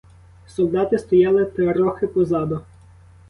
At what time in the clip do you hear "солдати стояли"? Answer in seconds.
0.47-1.45